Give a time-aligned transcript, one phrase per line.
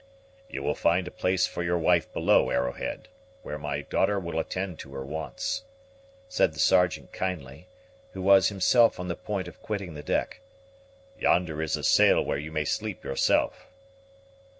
[0.49, 3.07] "You will find a place for your wife below, Arrowhead,
[3.43, 5.61] where my daughter will attend to her wants,"
[6.27, 7.67] said the Sergeant kindly,
[8.13, 10.39] who was himself on the point of quitting the deck;
[11.19, 13.67] "yonder is a sail where you may sleep yourself."